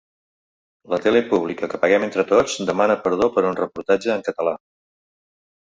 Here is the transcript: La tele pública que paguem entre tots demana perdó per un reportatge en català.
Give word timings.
La 0.93 0.97
tele 1.03 1.21
pública 1.33 1.69
que 1.73 1.81
paguem 1.83 2.07
entre 2.07 2.25
tots 2.33 2.57
demana 2.71 2.97
perdó 3.05 3.29
per 3.39 3.47
un 3.53 3.61
reportatge 3.63 4.15
en 4.19 4.27
català. 4.33 4.59